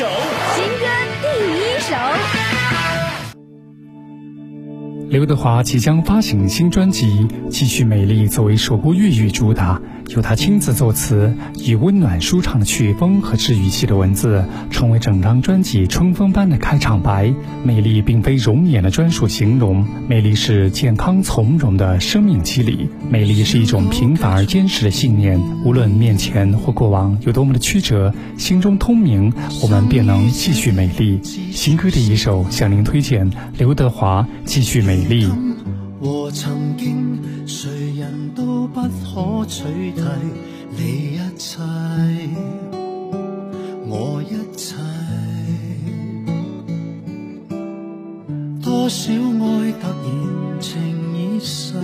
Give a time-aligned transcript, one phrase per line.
[0.00, 0.86] 新歌
[1.20, 1.28] 第
[1.60, 2.29] 一首。
[5.10, 7.06] 刘德华即将发行新专辑
[7.48, 9.82] 《继续美丽》，作为首部粤语主打，
[10.14, 17.34] 由他亲自作词，以温暖舒畅的曲风和治愈系的文字，成为整张专辑春风般的开场白。
[17.64, 25.40] 美丽并非容颜的专属形容，美丽是健康从容的生命机理，美丽是一种平凡而坚实的信念。
[25.64, 31.18] 无论面前或过往有多么的曲折，心中通明，我们便能继续美丽。
[31.50, 34.98] 新歌的一首向您推荐刘德华《继续美》。
[36.00, 40.02] 和曾经，谁人都不可取替
[40.70, 41.60] 你一切，
[43.86, 44.76] 我一切。
[48.62, 50.78] 多少爱突然情
[51.14, 51.74] 已逝，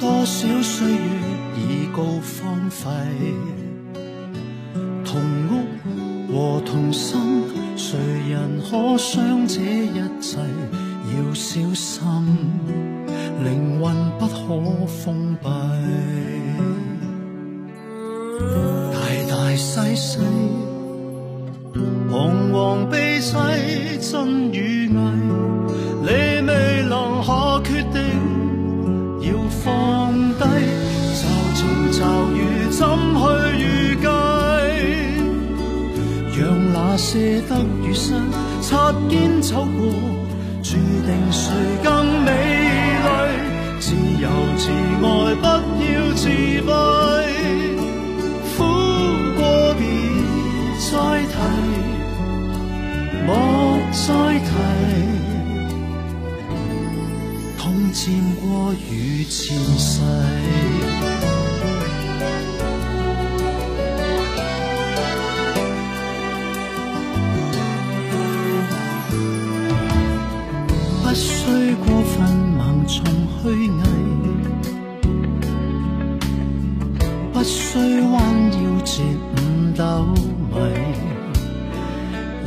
[0.00, 0.96] 多少岁月
[1.56, 2.90] 已告荒废，
[5.04, 7.45] 同屋和同心。
[7.88, 7.96] 谁
[8.28, 10.38] 人可伤这一切？
[11.14, 12.02] 要小心，
[13.44, 15.48] 灵魂不可封闭。
[18.92, 18.98] 大
[19.30, 20.18] 大细细，
[22.10, 24.98] 彷徨悲凄，真与伪，
[36.96, 38.14] 那些得与失
[38.62, 39.86] 擦肩走过，
[40.62, 41.52] 注定谁
[41.84, 42.30] 更美
[43.04, 43.06] 丽。
[43.78, 44.70] 自由自
[45.04, 45.44] 爱，不
[45.84, 46.70] 要自闭。
[48.56, 48.64] 苦
[49.36, 49.44] 过
[49.74, 49.84] 别
[50.80, 51.36] 再提，
[53.26, 53.28] 莫
[53.92, 54.06] 再
[54.40, 54.48] 提。
[57.58, 58.02] 痛渐
[58.40, 60.00] 过于前世。
[71.84, 72.14] 过分
[72.58, 72.94] 盲从
[73.42, 73.82] 虚伪，
[77.32, 77.78] 不需
[78.12, 78.14] 弯
[78.52, 78.92] 腰折
[79.32, 79.36] 五
[79.76, 79.82] 斗
[80.52, 80.54] 米。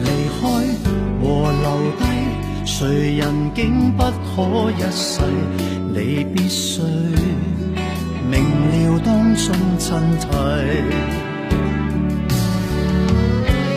[0.02, 0.06] 离
[0.40, 0.42] 开
[1.22, 1.24] 和
[1.62, 1.68] 留
[2.00, 2.02] 低，
[2.66, 3.22] 谁人
[3.54, 5.22] 竟不可一世？
[5.94, 6.82] 你必须
[8.30, 8.34] 明
[8.72, 9.46] 了当中
[9.78, 9.88] 真
[10.20, 10.24] 谛，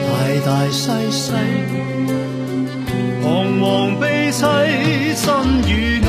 [0.06, 0.10] 大
[0.46, 1.32] 大细细，
[5.14, 5.32] 心，
[5.68, 6.00] 与艺。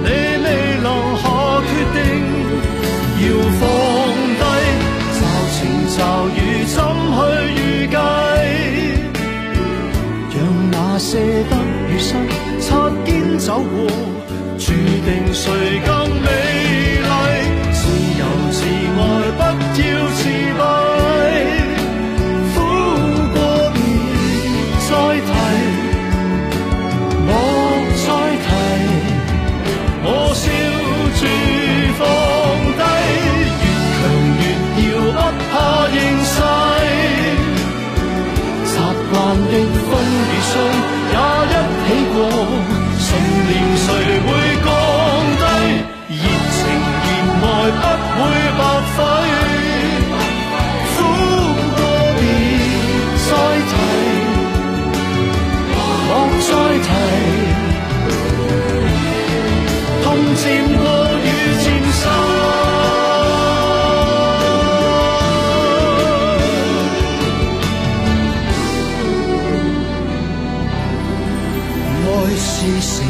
[0.00, 0.46] 你未
[0.82, 0.86] 留
[1.16, 1.24] 下
[1.66, 1.98] 决定，
[3.20, 3.26] 要
[3.58, 3.60] 放
[4.38, 4.42] 低，
[5.18, 5.20] 骤
[5.54, 5.56] 晴
[5.96, 5.98] 骤
[6.36, 6.76] 雨怎
[7.16, 7.18] 去
[7.54, 7.96] 预计？
[10.34, 10.36] 让
[10.70, 11.10] 那些
[11.50, 11.52] 得
[11.88, 12.14] 与失
[12.60, 12.66] 擦
[13.04, 13.06] 肩
[13.38, 13.90] 走过，
[14.56, 14.64] 注
[15.04, 15.46] 定谁？
[72.38, 73.04] 是成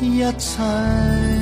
[0.00, 1.41] 语一切。